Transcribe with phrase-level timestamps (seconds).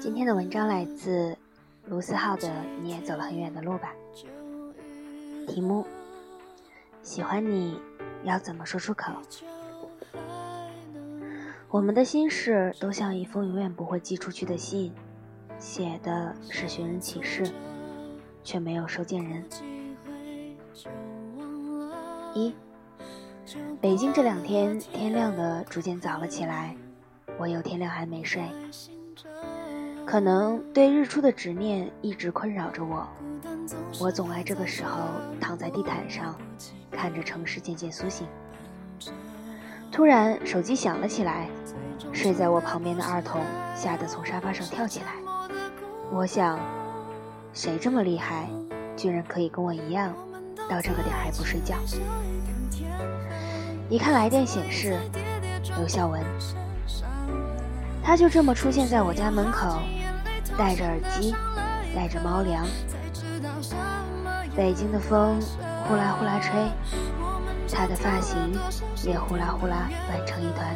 [0.00, 1.36] 今天的文章来自
[1.86, 2.46] 卢思浩的
[2.80, 3.92] 《你也走了很远的路吧》。
[5.46, 5.84] 题目：
[7.02, 7.80] 喜欢你
[8.22, 9.12] 要怎么说出口？
[11.68, 14.92] 我们的心事都像一封永远不会寄出去的信，
[15.58, 17.50] 写的是寻人启事，
[18.44, 19.44] 却没有收件人。
[22.34, 22.54] 一，
[23.80, 26.76] 北京这两天天亮的逐渐早了起来，
[27.36, 28.44] 我有天亮还没睡。
[30.08, 33.06] 可能对日出的执念一直困扰着我，
[34.00, 35.02] 我总爱这个时候
[35.38, 36.34] 躺在地毯上，
[36.90, 38.26] 看着城市渐渐苏醒。
[39.92, 41.46] 突然手机响了起来，
[42.10, 43.42] 睡在我旁边的二童
[43.76, 45.12] 吓得从沙发上跳起来。
[46.10, 46.58] 我想，
[47.52, 48.48] 谁这么厉害，
[48.96, 50.14] 居然可以跟我一样，
[50.70, 51.76] 到这个点还不睡觉？
[53.90, 54.98] 一看来电显示，
[55.76, 56.24] 刘孝文，
[58.08, 59.76] 他就这么出现在我家门口。
[60.56, 61.36] 戴着耳机，
[61.94, 62.66] 带着猫粮。
[64.56, 65.38] 北京的风
[65.84, 66.58] 呼啦呼啦吹，
[67.70, 68.38] 他的发型
[69.04, 70.74] 也呼啦呼啦乱成一团。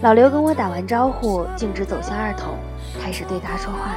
[0.00, 2.56] 老刘跟我打完招呼，径直走向二筒，
[3.02, 3.96] 开始对他说话。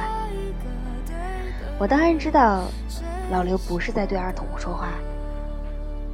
[1.78, 2.64] 我当然知道，
[3.30, 4.88] 老刘不是在对二筒说话，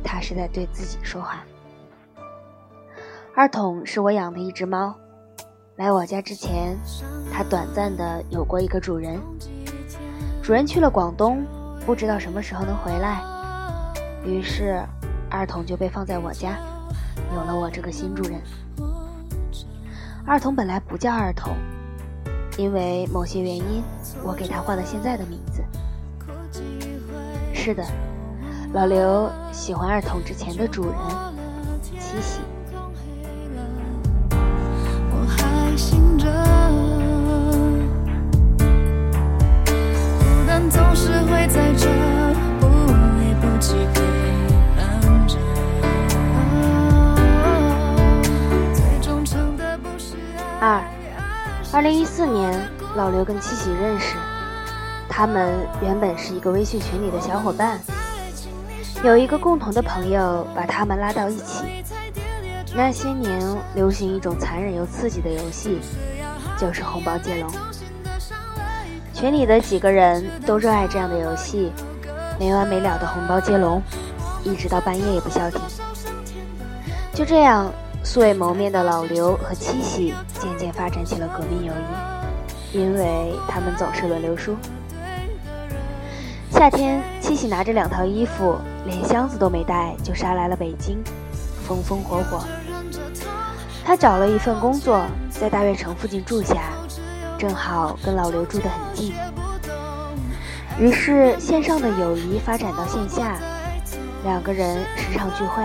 [0.04, 1.42] 他是在对自己说话。
[3.34, 4.94] 二筒是我养的一只猫。
[5.76, 6.74] 来我家之前，
[7.30, 9.20] 它短暂的有过一个主人。
[10.42, 11.44] 主人去了广东，
[11.84, 13.20] 不知道什么时候能回来，
[14.24, 14.82] 于是
[15.28, 16.56] 二筒就被放在我家，
[17.34, 18.40] 有了我这个新主人。
[20.24, 21.52] 二筒本来不叫二筒，
[22.56, 23.82] 因为某些原因，
[24.24, 25.62] 我给他换了现在的名字。
[27.52, 27.84] 是的，
[28.72, 30.94] 老刘喜欢二筒之前的主人
[32.00, 32.40] 七喜。
[50.58, 50.82] 二，
[51.72, 52.58] 二零一四年，
[52.96, 54.16] 老刘跟七喜认识，
[55.10, 57.78] 他们原本是一个微信群里的小伙伴，
[59.04, 61.64] 有一个共同的朋友把他们拉到一起。
[62.76, 63.40] 那些年
[63.74, 65.80] 流行一种残忍又刺激的游戏，
[66.58, 67.50] 就是红包接龙。
[69.14, 71.72] 群里的几个人都热爱这样的游戏，
[72.38, 73.82] 没完没了的红包接龙，
[74.44, 75.58] 一直到半夜也不消停。
[77.14, 77.72] 就这样，
[78.04, 84.54] 素未谋面的老刘和七喜渐渐发展起了革命友谊，因为他们总是轮流输。
[86.50, 91.02] 夏天，七喜拿着两套衣服，连箱子都没带，就杀来了北京，
[91.66, 92.44] 风风火火。
[93.86, 96.72] 他找了一份工作，在大悦城附近住下。
[97.38, 99.14] 正好跟老刘住得很近，
[100.76, 103.38] 于是线上的友谊发展到线下，
[104.24, 105.62] 两个人时常聚会。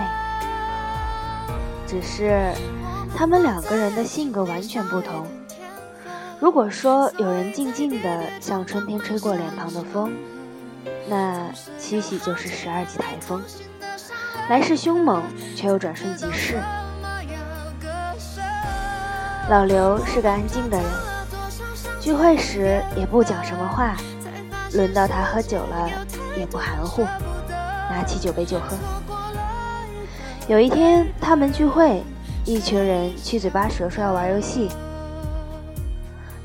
[1.87, 2.53] 只是
[3.15, 5.25] 他们两个人的性格完全不同。
[6.39, 10.11] 如果说有人静静的像春天吹过脸庞的风，
[11.07, 11.49] 那
[11.79, 13.41] 七喜就是十二级台风，
[14.47, 15.23] 来势凶猛
[15.55, 16.59] 却又转瞬即逝。
[19.51, 20.87] 老刘是个安静的人。
[21.99, 23.97] 聚会时也不讲什么话，
[24.71, 25.89] 轮到他喝酒了
[26.37, 27.03] 也不含糊，
[27.89, 28.77] 拿起酒杯就喝。
[30.47, 32.01] 有一天他们聚会，
[32.45, 34.69] 一群人七嘴八舌说要玩游戏。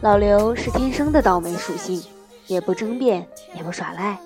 [0.00, 2.03] 老刘是天生的倒霉属性，
[2.49, 3.25] 也不争辩，
[3.55, 4.19] 也不耍赖，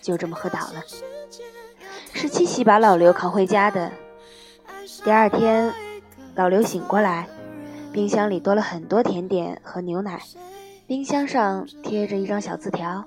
[0.00, 0.82] 就这么喝倒了。
[2.14, 3.92] 是七喜把老刘扛回家的。
[5.04, 5.74] 第二天，
[6.36, 7.28] 老刘醒过来，
[7.94, 10.20] 冰箱里多了很多甜点和牛奶。
[10.84, 13.06] 冰箱上贴着一张小字条：“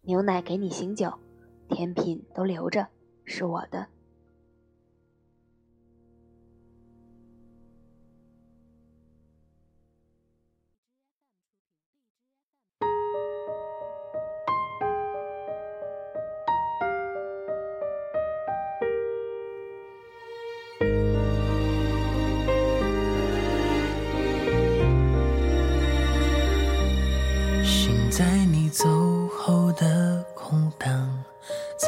[0.00, 1.12] 牛奶给你醒酒，
[1.68, 2.86] 甜品都留着，
[3.26, 3.88] 是我的。”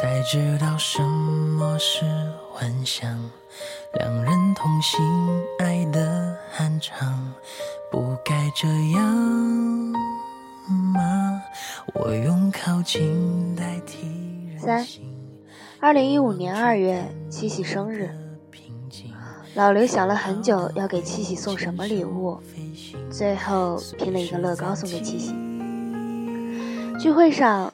[0.01, 2.03] 才知道什么是
[2.51, 3.07] 幻想，
[3.93, 4.99] 两人同心
[5.59, 7.31] 爱的寒长，
[7.91, 8.67] 不该这
[8.97, 9.05] 样
[10.91, 11.39] 吗？
[11.93, 14.83] 我用靠近代替三，
[15.79, 18.09] 二零一五年二月，七夕生日。
[19.53, 22.41] 老刘想了很久，要给七喜送什么礼物，
[23.11, 25.35] 最后拼了一个乐高送给七喜。
[26.99, 27.71] 聚会上，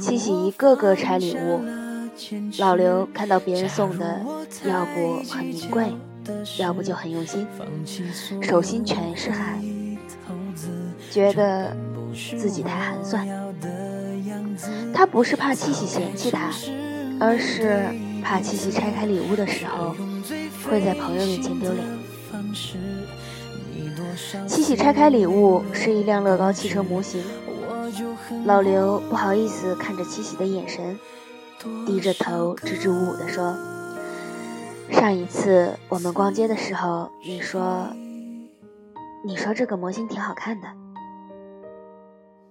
[0.00, 1.60] 七喜一个个拆礼物，
[2.58, 4.20] 老刘看到别人送的，
[4.64, 5.92] 要不很名贵，
[6.58, 7.46] 要不就很用心，
[8.42, 9.62] 手心全是汗，
[11.10, 11.76] 觉得
[12.38, 13.28] 自己太寒酸。
[14.92, 16.50] 他不是怕七喜嫌弃他，
[17.20, 17.84] 而是
[18.22, 19.94] 怕七喜拆开礼物的时候。
[20.68, 21.84] 会在朋友面前丢脸。
[24.46, 27.22] 七喜拆开礼物是一辆乐高汽车模型，
[28.44, 30.98] 老刘不好意思看着七喜的眼神，
[31.86, 33.56] 低着头支支吾吾地说
[34.90, 37.88] ：“上一次我们逛街的时候，你说，
[39.24, 40.68] 你说这个模型挺好看的。”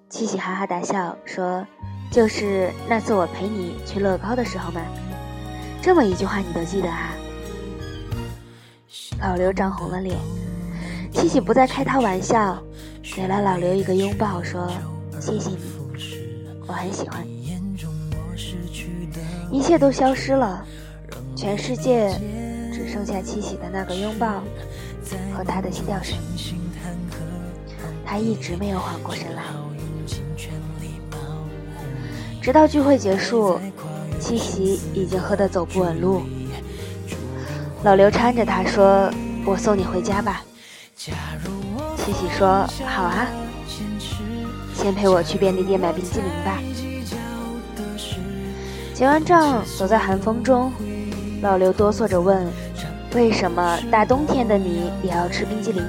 [0.10, 1.66] 七喜哈哈大笑说
[2.12, 4.82] ：“就是那次我陪你去乐高的时候嘛，
[5.82, 7.12] 这么一句话你都记得啊？”
[9.22, 10.18] 老刘涨红了脸，
[11.12, 12.58] 七喜不再开他玩笑，
[13.04, 14.68] 给了老刘一个拥抱，说
[15.20, 15.58] ：“谢谢你，
[16.68, 17.26] 我很喜欢。”
[19.52, 20.66] 一切都消失了，
[21.36, 22.10] 全世界
[22.72, 24.44] 只剩下七喜的那个拥抱
[25.36, 26.18] 和他的心跳声。
[28.06, 29.44] 他一直没有缓过神来，
[32.42, 33.60] 直到聚会结束，
[34.20, 36.24] 七喜已经喝得走不稳路。
[37.84, 39.12] 老刘搀着他说
[39.46, 40.44] ：“我送你回家吧。”
[40.96, 41.12] 七
[42.14, 43.28] 喜说：“好啊，
[44.82, 46.60] 先陪我去便利店买冰激凌吧。”
[48.96, 50.72] 结完账，走在寒风中，
[51.42, 52.48] 老刘哆嗦着问
[53.14, 55.84] ：“为什么大冬天的你也要吃冰激凌？”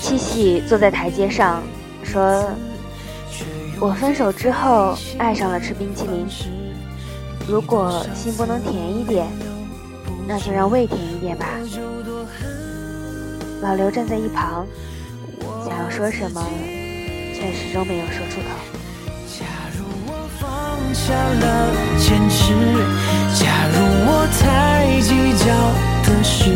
[0.00, 1.62] 七喜坐在台阶上
[2.04, 2.44] 说
[3.80, 6.26] ：“我分手之后爱上了吃冰淇淋，
[7.48, 9.26] 如果心不能甜一点。”
[10.30, 11.46] 那就让胃甜一点吧。
[13.62, 14.66] 老刘站在一旁，
[15.64, 16.46] 想要说什么，
[17.38, 18.48] 却始终没有说出口。
[19.38, 19.46] 假
[19.78, 22.52] 如我放下了坚持，
[23.38, 24.42] 假如我太
[25.00, 25.46] 计较
[26.02, 26.50] 的事，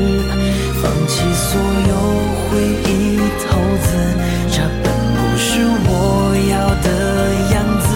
[0.83, 1.49] 放弃所
[1.89, 1.95] 有
[2.51, 2.59] 回
[2.91, 2.91] 忆
[3.47, 3.87] 投资，
[4.51, 6.89] 这本不是我要的
[7.55, 7.87] 样子，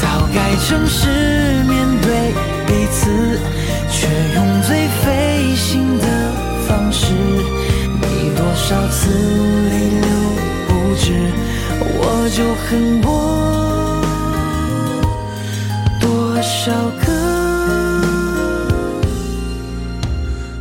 [0.00, 1.04] 早该诚实
[1.68, 2.32] 面对
[2.66, 3.38] 彼此。
[3.92, 6.06] 却用最费心的
[6.66, 9.10] 方式，你多少次
[9.68, 10.09] 泪流，
[12.32, 14.00] 就恨我
[16.00, 17.06] 多少个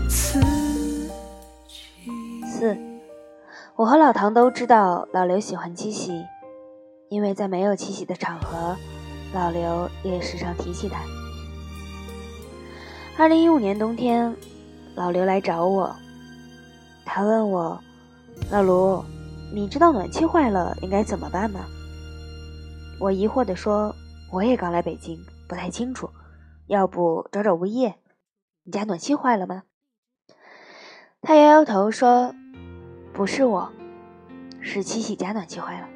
[0.07, 1.11] 自己。
[2.43, 2.75] 四，
[3.75, 6.25] 我和老唐都知道老刘喜欢七喜，
[7.07, 8.75] 因为在没有七喜的场合，
[9.33, 10.99] 老刘也时常提起他。
[13.15, 14.35] 二零一五年冬天，
[14.95, 15.95] 老刘来找我，
[17.05, 17.79] 他问我
[18.49, 19.03] ：“老卢，
[19.53, 21.61] 你知道暖气坏了应该怎么办吗？”
[22.99, 23.95] 我疑惑地说
[24.31, 26.09] ：“我也刚来北京，不太清楚，
[26.67, 27.95] 要不找找物业？
[28.63, 29.63] 你家暖气坏了吗？”
[31.21, 32.33] 他摇摇头说
[33.13, 33.71] ：“不是我，
[34.61, 35.87] 是七喜家暖气坏了。”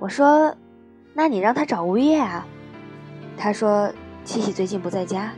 [0.00, 0.56] 我说
[1.14, 2.46] ：“那你让他找物业啊？”
[3.36, 3.92] 他说。
[4.24, 5.32] 七喜最近不在家，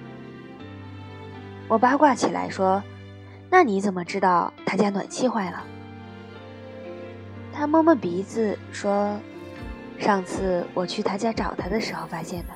[1.69, 2.83] 我八卦起来说
[3.55, 5.63] ：“那你怎么知道他家暖气坏了？”
[7.55, 9.17] 他摸摸鼻子说
[9.97, 12.49] ：“上次我去他家找他的时候发现的。”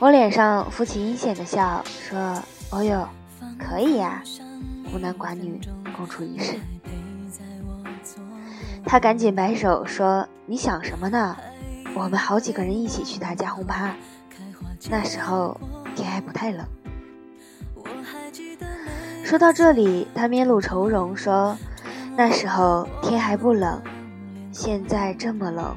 [0.00, 3.06] 我脸上浮起阴险的笑说：“哦哟，
[3.58, 4.22] 可以呀，
[4.90, 5.60] 孤男寡女
[5.94, 6.58] 共处一室。”
[8.86, 11.36] 他赶紧摆手说：“你想什么呢？”
[11.94, 13.94] 我们好几个人一起去他家轰趴，
[14.88, 15.60] 那时候
[15.94, 16.66] 天还不太冷。
[19.30, 21.56] 说到这里，他面露愁容说
[22.18, 23.80] ：“那时候天还不冷，
[24.50, 25.72] 现在这么冷，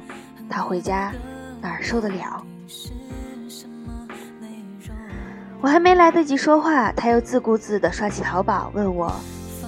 [0.50, 1.12] 他回家
[1.60, 2.44] 哪儿受得了？”
[5.62, 9.14] 我还没来得及说话，他又自顾自地刷起淘宝，问我：“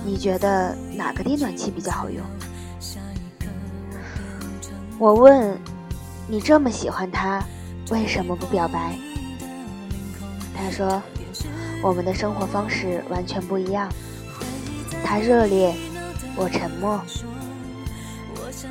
[0.05, 2.21] 你觉得哪个电暖气比较好用？”
[4.99, 5.57] 我问。
[6.29, 7.41] 你这么喜欢他，
[7.93, 8.99] 为什么不表白？
[10.57, 11.01] 他说
[11.83, 13.89] ：“我们的生活方式完全不一样。
[15.05, 15.75] 他热烈，
[16.35, 17.01] 我沉默。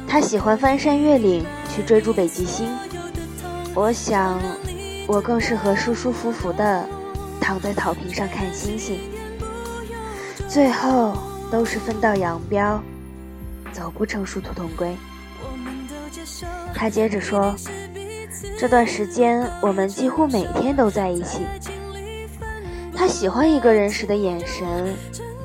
[0.07, 2.67] 他喜欢翻山越岭去追逐北极星，
[3.73, 4.39] 我想，
[5.07, 6.87] 我更适合舒舒服服的
[7.39, 8.99] 躺在草坪上看星星。
[10.47, 11.17] 最后
[11.51, 12.81] 都是分道扬镳，
[13.71, 14.95] 走不成殊途同归。”
[16.73, 17.55] 他接着说
[18.57, 21.45] ：“这段时间我们几乎每天都在一起，
[23.15, 24.93] 喜欢一个人时的眼神，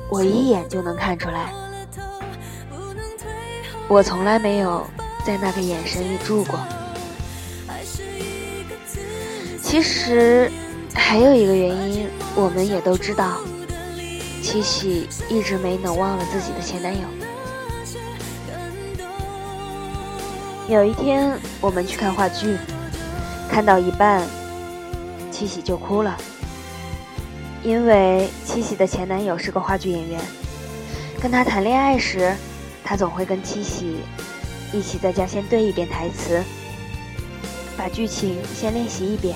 [0.09, 1.53] 我一眼就能看出来。
[3.87, 4.85] 我从来没有
[5.25, 6.59] 在那个眼神里住过。
[9.61, 10.51] 其实
[10.93, 13.37] 还有一个原因，我们也都知道，
[14.43, 17.07] 七喜一直没能忘了自己的前男友。
[20.67, 22.57] 有一天，我们去看话剧，
[23.49, 24.21] 看到一半，
[25.31, 26.17] 七喜就哭了。
[27.63, 30.19] 因为七喜的前男友是个话剧演员，
[31.21, 32.35] 跟他谈恋爱时，
[32.83, 33.97] 他总会跟七喜
[34.73, 36.43] 一起在家先对一遍台词，
[37.77, 39.35] 把剧情先练习一遍。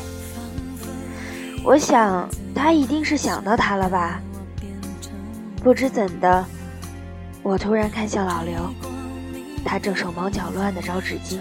[1.64, 4.20] 我想他一定是想到他了吧？
[5.64, 6.46] 不知怎的，
[7.44, 8.74] 我突然看向老刘，
[9.64, 11.40] 他正手忙脚乱地找纸巾。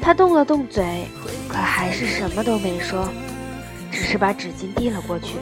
[0.00, 1.06] 他动了动嘴，
[1.48, 3.08] 可还是什么都没说。
[3.90, 5.36] 只是把纸巾递了过去，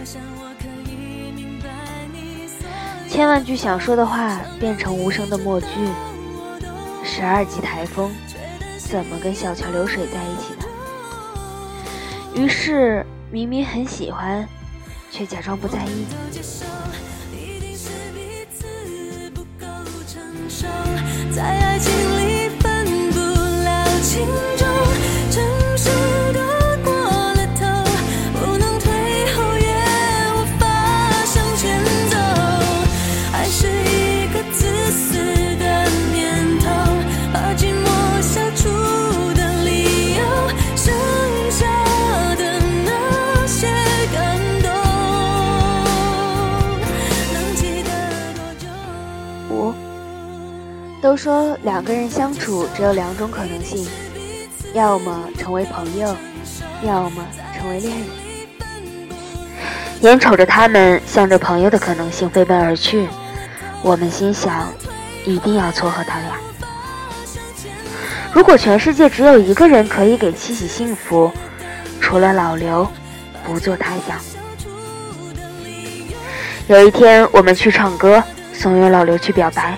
[3.09, 5.67] 千万句想说的话变成无声的默剧。
[7.05, 8.11] 十二级台风，
[8.79, 10.67] 怎么跟小桥流水在一起的？
[12.41, 14.47] 于是明明很喜欢，
[15.11, 16.07] 却假装不在意。
[21.35, 23.19] 在爱情里分不
[23.65, 24.01] 了
[51.63, 53.87] 两个人相处只有两种可能性，
[54.75, 56.15] 要么成为朋友，
[56.83, 58.07] 要么成为恋人。
[60.01, 63.09] 眼瞅着他们向着朋友的可能性飞奔而去，
[63.83, 64.73] 我们心想，
[65.25, 66.31] 一定要撮合他俩。
[68.33, 71.33] 如果全世界只有一个人可以给七喜幸福，
[72.01, 72.87] 除了老刘，
[73.45, 74.17] 不做他想。
[76.69, 78.23] 有一天我们去唱歌，
[78.53, 79.77] 怂恿老刘去表白。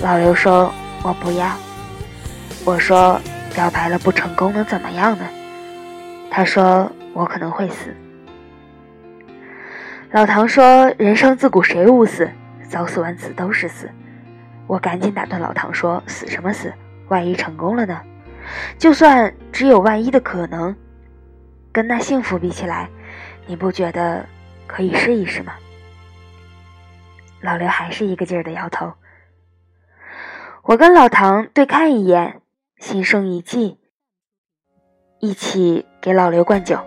[0.00, 1.50] 老刘说：“我不要。”
[2.64, 3.20] 我说
[3.54, 5.24] ：“表白了不成功能怎么样呢？”
[6.30, 7.94] 他说：“我可能会死。”
[10.12, 12.28] 老唐说：“人生自古谁无死？
[12.68, 13.88] 早死晚死都是死。”
[14.66, 16.72] 我赶紧打断老唐说：“死什么死？
[17.08, 18.00] 万一成功了呢？
[18.78, 20.74] 就算只有万一的可能，
[21.72, 22.88] 跟那幸福比起来，
[23.46, 24.26] 你不觉得
[24.66, 25.52] 可以试一试吗？”
[27.40, 28.92] 老刘还是一个劲儿的摇头。
[30.68, 32.42] 我跟老唐对看一眼，
[32.76, 33.78] 心生一计，
[35.18, 36.78] 一起给老刘灌酒。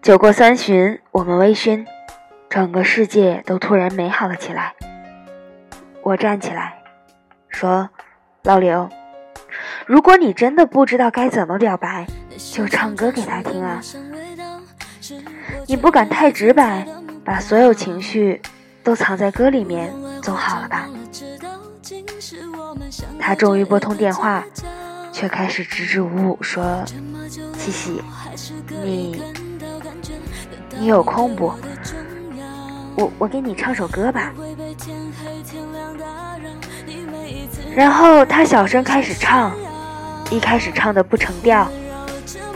[0.00, 1.84] 酒过三巡，我们微醺，
[2.48, 4.74] 整个世界都突然美好了起来。
[6.02, 6.82] 我站起来，
[7.50, 7.90] 说
[8.44, 8.88] ：“老刘，
[9.84, 12.06] 如果你真的不知道该怎么表白，
[12.54, 13.82] 就唱歌给他听啊。
[15.66, 16.88] 你不敢太直白，
[17.22, 18.40] 把所有情绪
[18.82, 20.88] 都藏在歌里面，总好了吧？”
[23.18, 24.44] 他终于拨通电话，
[25.12, 26.84] 却开始支支吾吾说
[27.58, 28.02] ：“七喜，
[28.82, 29.22] 你
[30.78, 31.52] 你有空不？
[32.96, 34.32] 我我给你唱首歌吧。”
[37.74, 39.52] 然后他小声开始唱，
[40.30, 41.70] 一开始唱的不成调，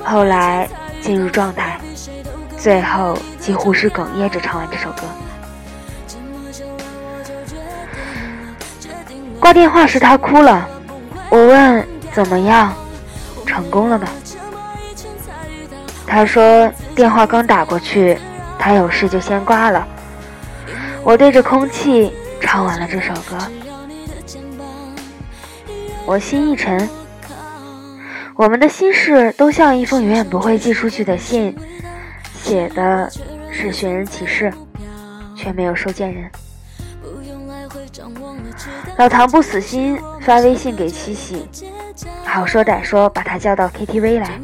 [0.05, 0.69] 后来
[1.01, 1.79] 进入状态，
[2.57, 5.03] 最后几乎是哽咽着唱完这首歌。
[9.43, 10.69] 挂电话时，他哭了。
[11.29, 12.73] 我问怎么样，
[13.45, 14.07] 成功了吗？
[16.07, 18.17] 他说电话刚打过去，
[18.57, 19.85] 他有事就先挂了。
[21.03, 23.37] 我对着空气唱完了这首歌，
[26.07, 26.89] 我心一沉。
[28.37, 31.57] 我们的心事都像一封永远不会寄出去的信，
[32.41, 33.11] 写的
[33.51, 34.53] 是寻人启事，
[35.37, 36.31] 却没有收件人。
[38.97, 41.49] 老唐不死心，发微信给七喜，
[42.25, 44.41] 好说歹说把他叫到 KTV 来。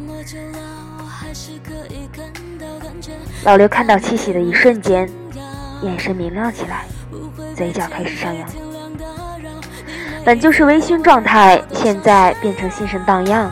[3.44, 5.08] 老刘看到七喜的一瞬间，
[5.82, 6.84] 眼神明亮起来，
[7.54, 8.48] 嘴角开始上扬。
[10.24, 13.50] 本就是微醺状态，现在变成心神荡漾。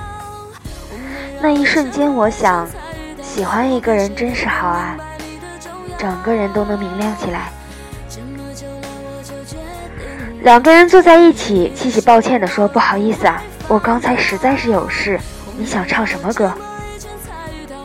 [1.41, 2.69] 那一瞬间，我想，
[3.23, 4.97] 喜欢一个人真是好啊，
[5.97, 7.51] 整个人都能明亮起来。
[10.47, 15.19] 两个人坐在一起，七喜抱歉地说：“不好意思啊，我刚才实在是有事。
[15.59, 16.53] 你想唱什么歌？”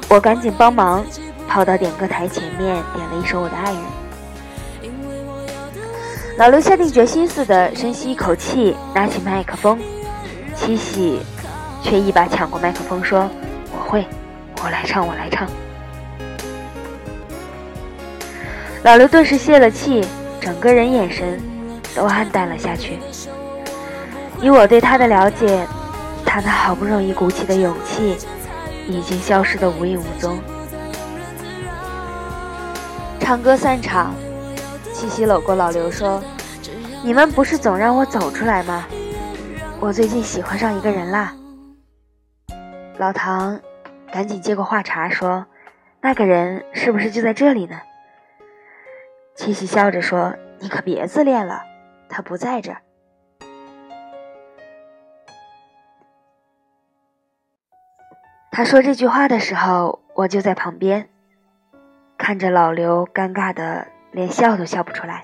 [0.07, 1.03] 我赶紧帮忙，
[1.47, 3.81] 跑到点歌台前面点了一首《我的爱人》。
[6.37, 9.79] 老刘下定决心似的深吸一口气，拿起麦克风，
[10.55, 11.19] 七喜
[11.81, 13.27] 却一把抢过麦克风说
[13.73, 14.05] ：“我会，
[14.63, 15.47] 我来唱，我来唱。”
[18.85, 20.05] 老刘顿时泄了气，
[20.39, 21.41] 整个人眼神
[21.95, 22.99] 都暗淡了下去。
[24.41, 25.67] 以我对他的了解，
[26.25, 28.17] 他那好不容易鼓起的勇气，
[28.87, 30.39] 已经消失得无影无踪。
[33.19, 34.13] 唱歌散场，
[34.93, 36.21] 七喜搂过老刘说
[37.03, 38.85] ：“你们不是总让我走出来吗？
[39.79, 41.33] 我最近喜欢上一个人啦。”
[42.97, 43.59] 老唐
[44.11, 45.45] 赶紧接过话茬说
[46.01, 47.79] ：“那个人是不是就在这里呢？”
[49.35, 51.61] 七喜笑着说：“你可别自恋了，
[52.11, 52.81] 他不在这儿。”
[58.51, 61.07] 他说这句话的时候，我就在旁边，
[62.17, 65.23] 看着老刘尴尬的连笑都笑不出来。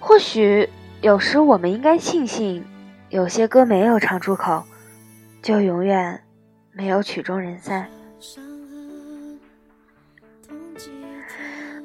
[0.00, 0.68] 或许
[1.00, 2.66] 有时我们应该庆幸，
[3.08, 4.64] 有些歌没有唱出口，
[5.40, 6.22] 就永远
[6.72, 7.88] 没有曲终人散。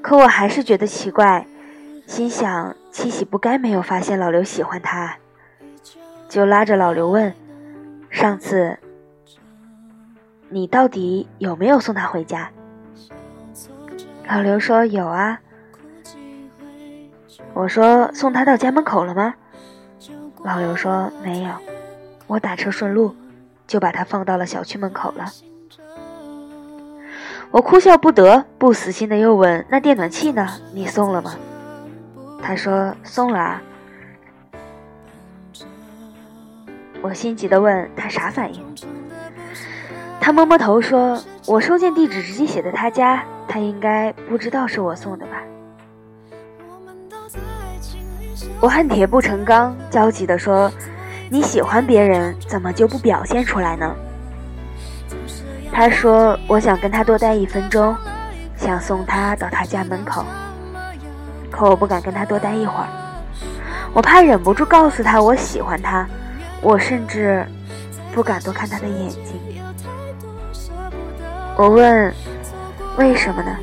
[0.01, 1.45] 可我还是觉得奇怪，
[2.11, 5.15] 心想七喜不该没有发现老刘喜欢他，
[6.27, 7.33] 就拉着老刘问。
[8.09, 8.77] 上次，
[10.49, 12.51] 你到底有没有送他回家？
[14.27, 15.39] 老刘说有啊。
[17.53, 19.35] 我说送他到家门口了吗？
[20.43, 21.51] 老刘说没有，
[22.27, 23.15] 我打车顺路，
[23.65, 25.31] 就把他放到了小区门口了。
[27.51, 30.45] 我哭笑不得，不死心的又问：那电暖气呢？
[30.73, 31.35] 你送了吗？
[32.41, 33.61] 他说送了啊。
[37.01, 38.63] 我心急的问他啥反应，
[40.19, 45.41] 他摸摸头说：“我收件地址直接写在他家，他应该不知道是我送的吧？”
[48.59, 50.71] 我恨铁不成钢，焦急的说
[51.27, 53.95] ：“你喜欢别人，怎么就不表现出来呢？”
[55.73, 57.95] 他说：“我想跟他多待一分钟，
[58.55, 60.23] 想送他到他家门口，
[61.51, 62.87] 可我不敢跟他多待一会儿，
[63.93, 66.07] 我怕忍不住告诉他我喜欢他。”
[66.63, 67.43] 我甚至
[68.13, 69.33] 不敢多看他的眼睛。
[71.57, 72.13] 我问
[72.97, 73.57] ：“为什么呢？”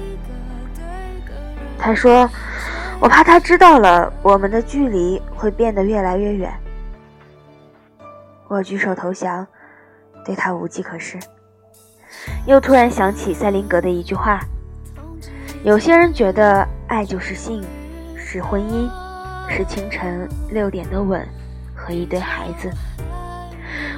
[1.78, 2.28] 他说
[2.98, 6.52] ：“我怕他知道了，我们的距离会变得越来越远。”
[8.48, 9.46] 我举手投降，
[10.24, 11.16] 对他无计可施。
[12.46, 14.40] 又突然想起塞林格的一句话
[15.62, 17.64] ：“有些人觉得爱就是性，
[18.30, 18.90] 是婚姻，
[19.48, 21.26] 是清晨六点的吻。”
[21.80, 22.68] 和一堆孩子，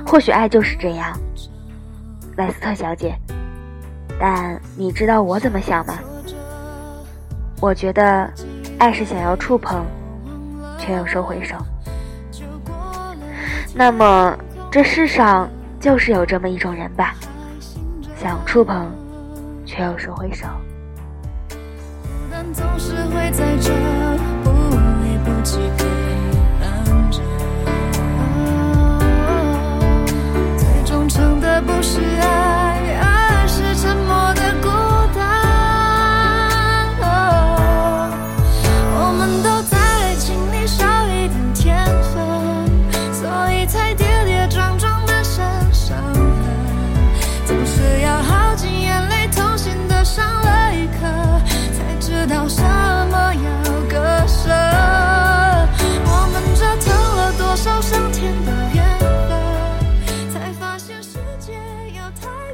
[0.07, 1.19] 或许爱就是这样，
[2.37, 3.19] 莱斯特小姐。
[4.21, 5.95] 但你知道我怎么想吗？
[7.59, 8.31] 我觉得，
[8.79, 9.83] 爱是想要触碰，
[10.79, 11.57] 却又收回手。
[13.75, 14.38] 那么，
[14.71, 15.49] 这世上
[15.81, 17.14] 就是有这么一种人吧，
[18.23, 18.93] 想触碰，
[19.64, 20.47] 却又收回手。
[22.53, 23.73] 总是会在这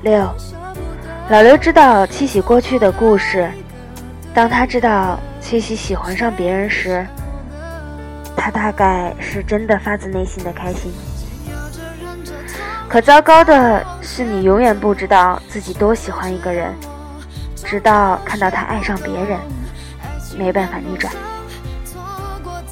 [0.06, 0.32] 六，
[1.30, 3.50] 老刘知道七喜过去的故事。
[4.32, 7.04] 当他知道七喜喜欢上别人时，
[8.36, 10.92] 他大概是真的发自内心的开心。
[12.88, 16.72] 可糟糕的是，你永远不知道自己多喜欢一个人，
[17.64, 19.40] 直到看到他爱上别人，
[20.38, 21.12] 没办法逆转。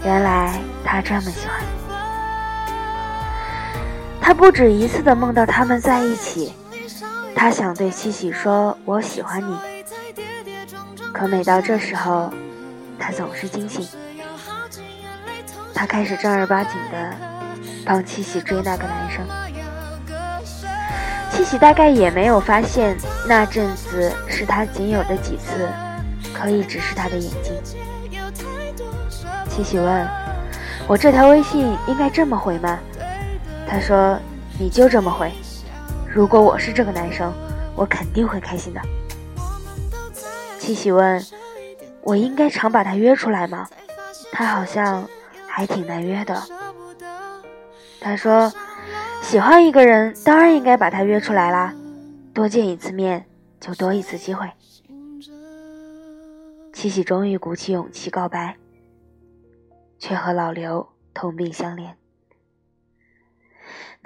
[0.05, 1.61] 原来他这么喜欢。
[4.20, 6.55] 他不止一次的梦到他们在一起。
[7.37, 9.57] 他想对七喜说：“我喜欢你。”
[11.12, 12.33] 可每到这时候，
[12.99, 13.87] 他总是惊醒。
[15.75, 17.14] 他开始正儿八经的
[17.85, 19.25] 帮七喜追那个男生。
[21.31, 22.97] 七喜大概也没有发现，
[23.29, 25.68] 那阵子是他仅有的几次
[26.33, 27.53] 可以直视他的眼睛。
[29.51, 30.09] 七喜问
[30.88, 32.79] ：“我这条微信应该这么回吗？”，
[33.68, 34.18] 他说
[34.59, 35.31] ：“你就这么回。”
[36.14, 37.35] 如果我是这个男生，
[37.74, 38.81] 我肯定会开心的。
[40.61, 41.20] 七喜问
[42.03, 43.68] ：“我应该常把他约出来吗？
[44.31, 45.09] 他好像
[45.48, 46.40] 还挺难约的。”
[48.00, 48.53] 他说
[49.22, 51.74] ：“喜欢一个人，当然应该把他约出来啦，
[52.33, 53.27] 多见一次面
[53.59, 54.48] 就多一次机会。”
[56.72, 58.57] 七喜终于鼓起勇气告白，
[59.98, 61.94] 却和老刘同病相怜。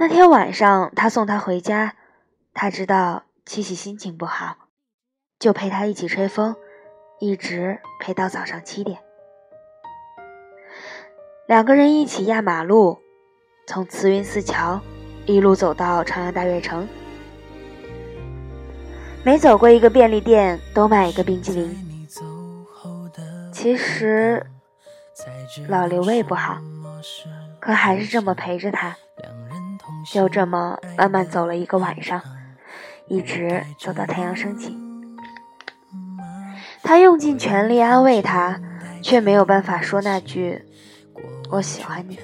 [0.00, 1.96] 那天晚上，他送她回家，
[2.60, 4.56] 他知道七喜心情不好。
[5.38, 6.56] 就陪他一起吹风，
[7.20, 8.98] 一直陪到早上七点。
[11.46, 12.98] 两个人一起压马路，
[13.68, 14.80] 从慈云寺桥
[15.24, 16.88] 一路走到朝阳大悦城。
[19.22, 22.08] 每走过一个便利店，都买一个冰激凌。
[23.52, 24.44] 其实
[25.68, 26.58] 老刘胃不好，
[27.60, 28.96] 可还是这么陪着他。
[30.12, 32.20] 就这么慢慢走了一个晚上，
[33.08, 34.76] 一直走到太阳升起。
[36.82, 38.60] 他用尽全力安慰她，
[39.02, 40.64] 却没有办法说那句
[41.50, 42.18] “我喜欢你”。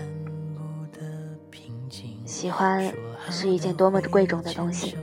[2.24, 2.92] 喜欢
[3.30, 4.96] 是一件多么贵重的东西，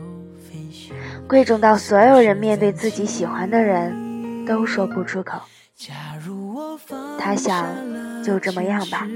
[1.27, 5.39] 贵重到所有人面对自己喜欢的人都说不出口。
[7.17, 7.65] 他想，
[8.23, 9.07] 就这么样吧。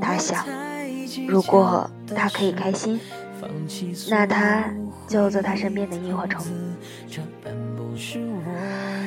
[0.00, 0.46] 他想，
[1.26, 2.98] 如果他可以开心，
[4.08, 4.64] 那他
[5.08, 6.44] 就做他身边的萤火虫。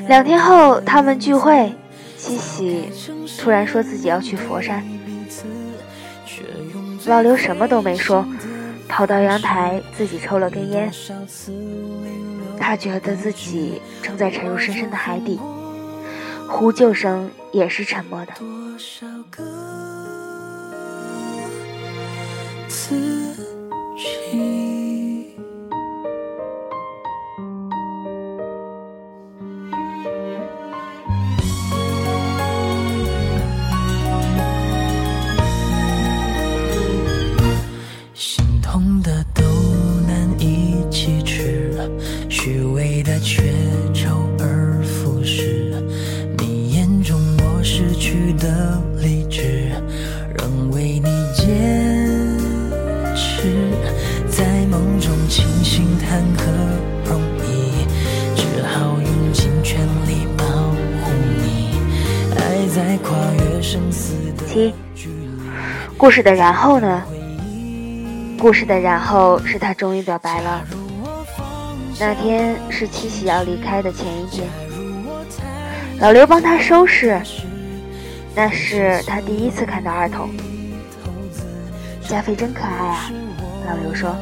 [0.07, 1.73] 两天后，他们聚会，
[2.17, 2.89] 七喜
[3.37, 4.83] 突然说自己要去佛山。
[7.05, 8.25] 老刘什么都没说，
[8.87, 10.91] 跑到阳台自己抽了根烟。
[12.59, 15.39] 他觉得自己正在沉入深深的海底，
[16.47, 18.33] 呼救声也是沉默的。
[38.13, 39.43] 心痛的都
[40.07, 41.89] 难以启齿了
[42.29, 43.43] 虚伪的却
[43.93, 44.28] 照
[64.49, 64.73] 七，
[65.95, 67.03] 故事的然后呢？
[68.39, 70.65] 故事的然后是他终于表白了。
[71.99, 74.47] 那天是七喜要离开的前一天，
[75.99, 77.21] 老刘帮他收拾。
[78.33, 80.31] 那是他第一次看到二筒，
[82.07, 83.11] 加菲真可爱啊！
[83.67, 84.15] 老刘说：“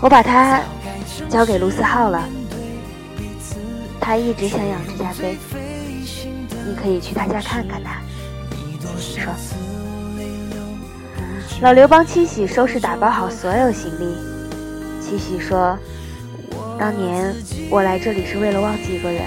[0.00, 0.60] 我把它
[1.28, 2.28] 交给卢思浩了，
[4.00, 5.36] 他一直想养只加菲，
[6.64, 8.00] 你可以去他家看看他。”
[9.02, 9.32] 说，
[11.60, 14.16] 老刘帮七喜收拾打包好所有行李。
[15.00, 15.78] 七喜说
[16.78, 17.34] ：“当年
[17.70, 19.22] 我来这里是为了忘记一个人。”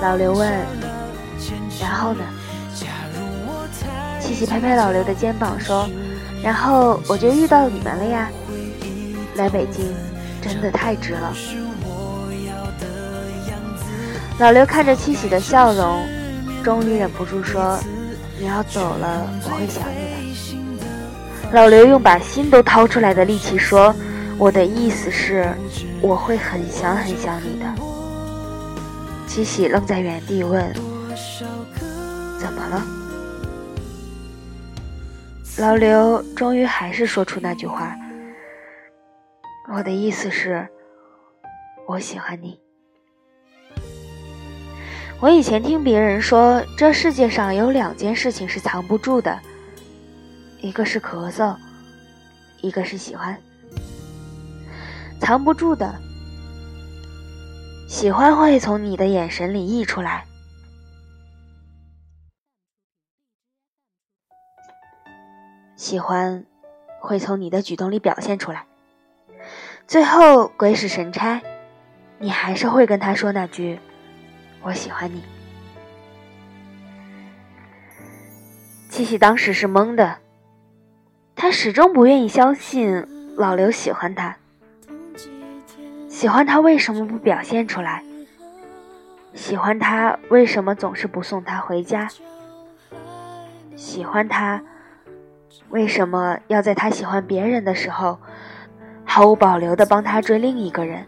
[0.00, 0.50] 老刘问
[1.80, 2.24] ：“然后呢？”
[4.20, 5.88] 七喜拍拍老刘的肩膀说
[6.42, 8.30] ：“然后我就遇到你们了呀。
[9.36, 9.94] 来北京
[10.40, 11.34] 真的太值了。”
[14.38, 16.21] 老刘看着七喜的笑容。
[16.62, 17.76] 终于忍不住说
[18.38, 20.02] ：“你要走了，我会想你的。”
[21.52, 23.92] 老刘用把心都掏出来的力气说
[24.38, 25.52] ：“我的意思是，
[26.00, 27.66] 我会很想很想你的。”
[29.26, 30.72] 七喜愣在原地问
[32.38, 32.80] ：“怎么了？”
[35.58, 37.96] 老刘终于还是说出那句话
[39.74, 40.66] ：“我的意思是，
[41.86, 42.58] 我喜欢你。”
[45.22, 49.38] 我以前听别人说，这世界上有两件事情是藏不住的，
[50.60, 51.54] 一个是咳嗽，
[52.60, 53.40] 一个是喜欢。
[55.20, 55.94] 藏不住的，
[57.86, 60.24] 喜欢会从你的眼神里溢出来，
[65.76, 66.44] 喜欢
[67.00, 68.66] 会从你的举动里表现出来，
[69.86, 71.40] 最后鬼使神差，
[72.18, 73.78] 你还是会跟他说那句。
[74.62, 75.22] 我喜欢你，
[78.88, 80.18] 七喜当时是懵的，
[81.34, 83.04] 他始终不愿意相信
[83.36, 84.36] 老刘喜欢他。
[86.08, 88.04] 喜欢他为什么不表现出来？
[89.34, 92.08] 喜欢他为什么总是不送他回家？
[93.74, 94.62] 喜欢他
[95.70, 98.20] 为什么要在他喜欢别人的时候，
[99.04, 101.04] 毫无保留的帮他追另一个人。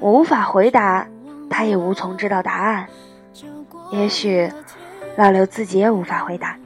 [0.00, 1.06] 我无法回答，
[1.52, 2.88] 他也无从知道答案。
[3.92, 4.50] 也许
[5.16, 6.56] 老刘自己也无法回答。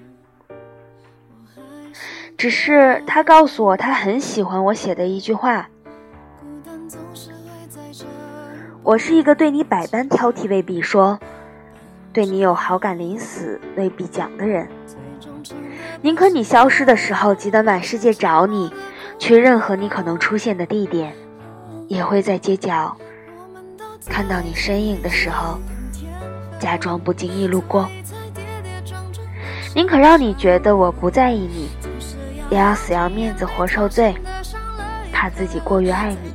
[2.38, 5.68] 只是他告诉我，他很喜欢我写的一句话
[8.84, 11.18] ：“我是一个对你百般挑剔未必说，
[12.12, 14.68] 对你有好感临死未必讲的人。
[16.02, 18.70] 宁可你消失的时候急得满世界找你，
[19.18, 21.14] 去任何你可能出现的地点，
[21.88, 22.94] 也会在街角
[24.06, 25.58] 看到你身影的时候，
[26.58, 27.88] 假装不经意路过。
[29.74, 31.68] 宁可让你觉得我不在意你。”
[32.48, 34.14] 也要死要面子活受罪，
[35.12, 36.32] 怕自己过于爱你。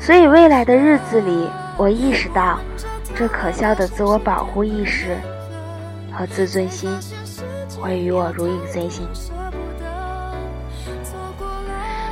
[0.00, 2.58] 所以未来的日子里，我意识到，
[3.14, 5.16] 这可笑的自我保护意识
[6.10, 6.90] 和自尊心
[7.80, 9.06] 会与我如影随形。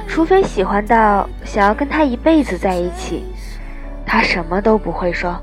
[0.07, 3.25] 除非喜欢到想要跟他一辈子在一起，
[4.07, 5.41] 他什么都不会说。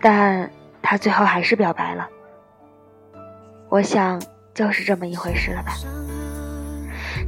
[0.00, 0.50] 但
[0.82, 2.08] 他最后还是表白了。
[3.68, 4.20] 我想。
[4.52, 5.72] 就是这么一回事了吧？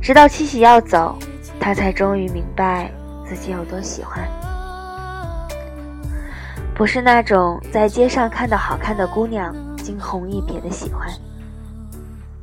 [0.02, 1.16] 直到七喜要走，
[1.58, 2.90] 他才终于明白
[3.24, 4.28] 自己有多喜欢。
[6.74, 11.08] 不是那种在街上看到好看的姑娘惊鸿一瞥的喜欢，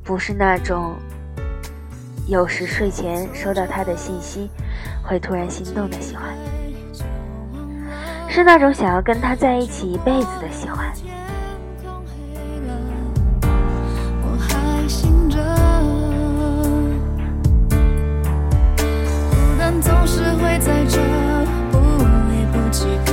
[0.01, 0.95] 不是那种
[2.25, 4.49] 有时睡前收到他的信息
[5.03, 6.25] 会突然心动的喜欢，
[8.29, 10.93] 是那种想要跟他在一起一辈子的喜欢。
[19.31, 20.99] 孤单总是会在这，
[21.71, 21.79] 不
[22.29, 23.08] 离不弃。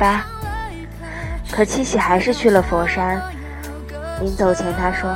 [0.00, 0.24] 吧，
[1.52, 3.20] 可七喜还是去了佛山。
[4.22, 5.14] 临走前，他说：“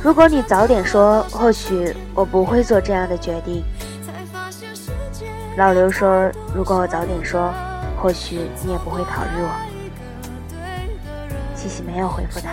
[0.00, 3.64] 如果你早点说，或许我不会做这样的决定。”
[5.58, 7.52] 老刘说：“如果我早点说，
[8.00, 9.50] 或许你也不会考虑我。”
[11.56, 12.50] 七喜没有回复他。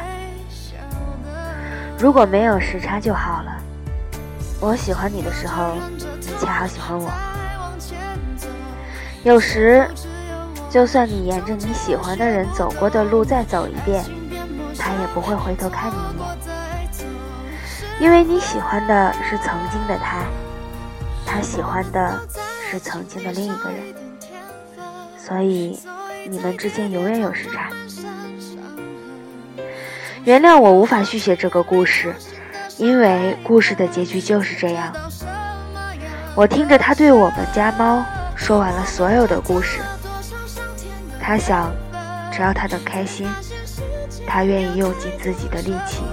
[1.99, 3.51] 如果没有时差就好了。
[4.59, 5.75] 我喜欢你的时候，
[6.19, 7.11] 你恰好喜欢我。
[9.21, 9.87] 有时。
[10.71, 14.05] 就算你沿着你喜欢的人走过的路再走一遍，
[14.79, 16.27] 他也不会回头看你一眼，
[17.99, 20.23] 因为你喜欢的是曾经的他，
[21.25, 22.17] 他喜欢的
[22.69, 23.79] 是曾经的另一个人，
[25.17, 25.77] 所以
[26.29, 27.69] 你们之间永远有时差。
[30.23, 32.15] 原谅我无法续写这个故事，
[32.77, 34.93] 因为故事的结局就是这样。
[36.33, 38.01] 我听着他对我们家猫
[38.37, 39.81] 说完了所有的故事。
[41.31, 41.71] 他想，
[42.29, 43.25] 只要他能开心，
[44.27, 46.03] 他愿意用尽自己的力气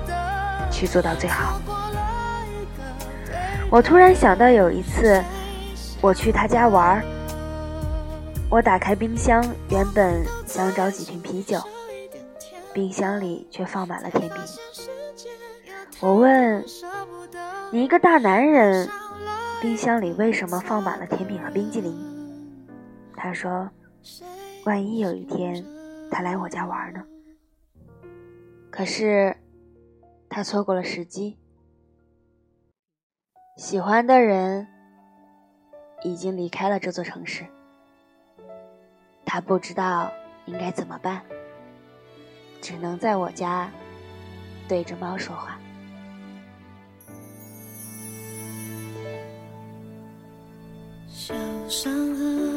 [0.70, 1.60] 去做到最好。
[3.68, 5.20] 我突然想到，有一次
[6.00, 7.02] 我去他家玩儿
[8.48, 11.60] 我打开冰箱，原本想找几瓶啤酒，
[12.72, 14.38] 冰箱里却放满了甜品。
[15.98, 16.64] 我问
[17.72, 18.88] 你一个大男人，
[19.60, 21.92] 冰箱里为什么放满了甜品和冰激凌？
[23.16, 23.68] 他说。
[24.68, 25.64] 万一有一天
[26.10, 27.02] 他来我家玩呢？
[28.70, 29.34] 可是
[30.28, 31.38] 他错过了时机，
[33.56, 34.68] 喜欢的人
[36.02, 37.46] 已经离开了这座城市，
[39.24, 40.12] 他不知道
[40.44, 41.22] 应该怎么办，
[42.60, 43.70] 只能在我家
[44.68, 45.58] 对着猫说话。
[51.08, 51.34] 小
[51.70, 52.47] 伤痕。